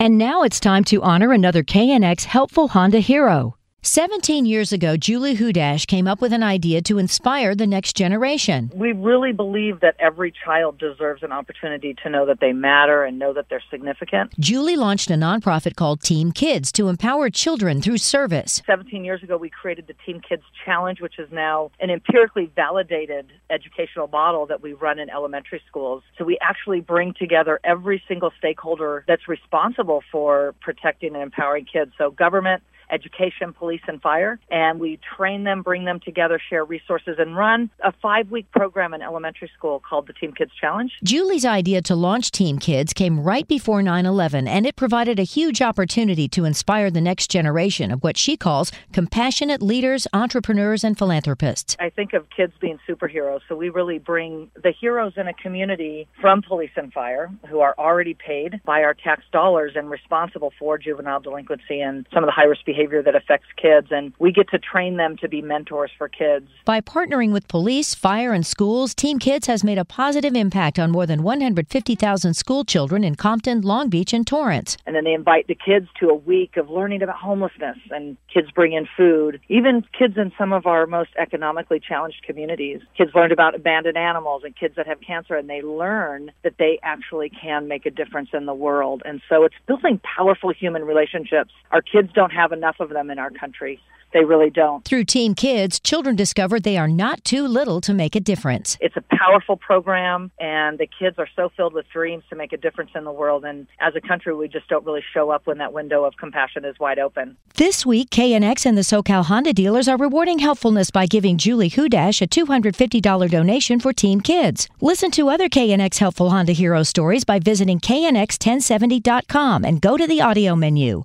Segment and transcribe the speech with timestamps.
[0.00, 3.57] And now it's time to honor another KNX helpful Honda hero.
[3.88, 8.70] 17 years ago, Julie Hudash came up with an idea to inspire the next generation.
[8.74, 13.18] We really believe that every child deserves an opportunity to know that they matter and
[13.18, 14.38] know that they're significant.
[14.38, 18.60] Julie launched a nonprofit called Team Kids to empower children through service.
[18.66, 23.32] 17 years ago, we created the Team Kids Challenge, which is now an empirically validated
[23.48, 26.02] educational model that we run in elementary schools.
[26.18, 31.92] So we actually bring together every single stakeholder that's responsible for protecting and empowering kids.
[31.96, 34.38] So government, education, police, and fire.
[34.50, 38.94] And we train them, bring them together, share resources, and run a five week program
[38.94, 40.92] in elementary school called the Team Kids Challenge.
[41.02, 45.22] Julie's idea to launch Team Kids came right before 9 11, and it provided a
[45.22, 50.96] huge opportunity to inspire the next generation of what she calls compassionate leaders, entrepreneurs, and
[50.96, 51.76] philanthropists.
[51.80, 56.08] I think of kids being superheroes, so we really bring the heroes in a community
[56.20, 60.78] from police and fire who are already paid by our tax dollars and responsible for
[60.78, 63.88] juvenile delinquency and some of the high risk behavior that affects kids.
[63.90, 66.48] And we get to train them to be mentors for kids.
[66.64, 70.90] By partnering with police, fire, and schools, Team Kids has made a positive impact on
[70.90, 74.76] more than 150,000 school children in Compton, Long Beach, and Torrance.
[74.86, 78.50] And then they invite the kids to a week of learning about homelessness, and kids
[78.52, 79.40] bring in food.
[79.48, 82.80] Even kids in some of our most economically challenged communities.
[82.96, 86.78] Kids learned about abandoned animals and kids that have cancer, and they learn that they
[86.82, 89.02] actually can make a difference in the world.
[89.04, 91.52] And so it's building powerful human relationships.
[91.70, 93.80] Our kids don't have enough of them in our country.
[94.12, 94.84] They really don't.
[94.84, 98.78] Through Team Kids, children discovered they are not too little to make a difference.
[98.80, 102.56] It's a powerful program, and the kids are so filled with dreams to make a
[102.56, 103.44] difference in the world.
[103.44, 106.64] And as a country, we just don't really show up when that window of compassion
[106.64, 107.36] is wide open.
[107.56, 112.22] This week, KNX and the SoCal Honda dealers are rewarding helpfulness by giving Julie Hudash
[112.22, 114.68] a $250 donation for Team Kids.
[114.80, 120.22] Listen to other KNX Helpful Honda Hero stories by visiting KNX1070.com and go to the
[120.22, 121.04] audio menu.